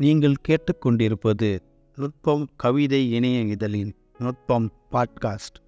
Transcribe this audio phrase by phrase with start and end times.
[0.00, 1.60] நீங்கள் கேட்டுக்கொண்டிருப்பது
[1.96, 5.58] நுட்பம் கவிதை இணைய இதழின் நுட்பம் பாட்காஸ்ட்.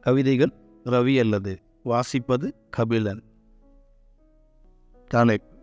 [0.00, 0.52] கவிதைகள்
[0.84, 3.22] ரவி அல்லது வாசிப்பது கபிலன்.
[5.06, 5.56] தலைப்பு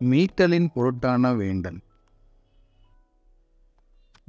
[0.00, 1.80] மீட்டலின் பொருட்டான வேண்டன்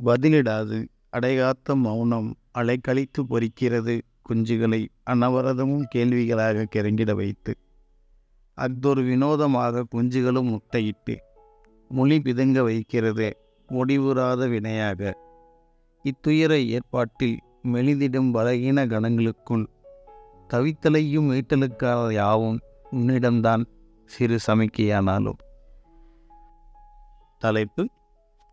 [0.06, 0.88] பதிலிடாது
[1.18, 7.58] அடைகாத்த மௌனம் அலைக்கழித்து பொறிக்கிறது குஞ்சுகளை அனவரதமும் கேள்விகளாக கிறங்கிட வைத்து
[8.58, 11.16] அஃதொரு வினோதமாக குஞ்சுகளும் முட்டையிட்டு
[11.90, 13.38] மொழி பிதுங்க வைக்கிறது
[13.70, 15.14] முடிவுறாத வினையாக.
[16.04, 19.66] இத்துயர ஏற்பாட்டில் மெலிதிடும் பலகீன கணங்களுக்குள்
[20.54, 22.60] தவித்தலையும் மீட்டலுக்காக யாவும்
[22.92, 23.66] உன்னிடம்தான்
[24.06, 25.38] சிறு சமிக்கையானாலும்.
[27.40, 27.90] தலைப்பு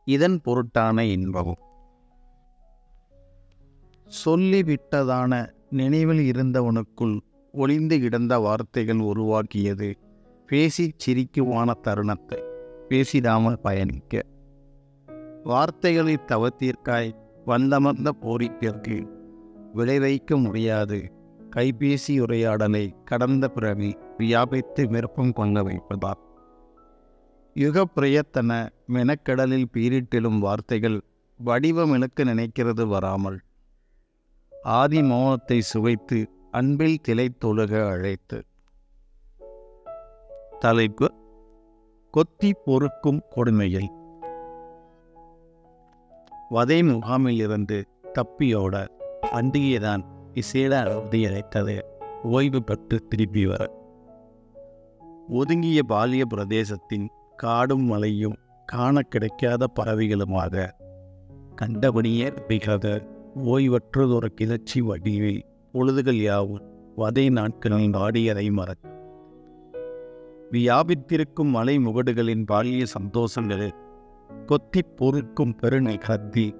[0.04, 1.58] இதன் பொருட்டான இன்பமும்.
[4.24, 7.20] சொல்லிவிட்டதான நினைவில் இருந்தவனுக்குள்
[7.52, 9.98] ஒளிந்து கிடந்த வார்த்தைகள் உருவாக்கியது
[10.46, 12.42] பேசிச் சிரிக்குவான தருணத்தை.
[12.88, 14.22] பேசிடாமல் பயணிக்க.
[15.42, 17.14] வார்த்தைகளை தவத்திற்காய்
[17.46, 19.08] வந்தமர்ந்த போரிப்பிற்கு
[19.74, 21.12] விளைவைக்க முடியாது.
[21.56, 26.20] கைபேசி உரையாடலை கடந்த பிறவி வியாபித்து விருப்பம் கொள்ள வைப்பதால்.
[27.54, 31.00] யுக பிரயத்தன மெனக்கடலில் பீரிட்டிலும் வார்த்தைகள்
[31.44, 33.40] வடிவமிழக்க நினைக்கிறது வராமல்
[34.62, 38.44] ஆதி மௌனத்தை சுவைத்து அன்பில் திளைத்தொழுக அழைத்து.
[40.60, 41.06] தலைப்பு
[42.12, 43.88] கொத்தி பொறுக்கும் கொடுமையில்.
[46.48, 47.82] வதை முகாமிலிருந்து
[48.12, 48.88] தப்பியோட
[49.32, 50.02] பண்டிகைதான்
[50.32, 51.84] விசேட அவதி அழைத்தது
[52.22, 53.70] ஓய்வு பெற்று திருப்பி வர.
[55.28, 60.70] ஒதுங்கிய பாலிய பிரதேசத்தின் காடும் மலையும் காண கிடைக்காத பறவைகளுமாக
[61.62, 68.91] கண்டபடியே மிகாத ஓய்வற்றதொரு கிளர்ச்சி வடிவில் பொழுதுகள் யாவும் வதை நாட்களின் வாடியதை மறக்க
[70.52, 73.70] வியாபித்திருக்கும் மலை முகடுகளின் பாலிய சந்தோஷங்கள்.
[74.46, 76.54] கொத்திப் பொறுக்கும் பெருமை கத்தி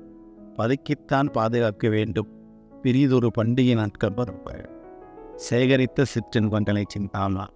[0.57, 2.29] பதுக்கித்தான் பாதுகாக்க வேண்டும்.
[2.83, 4.71] பெரியதொரு பண்டிகை நாட்கள் பரப்ப
[5.51, 7.47] சேகரித்த சிற்றின்பங்களை சிந்தாமா?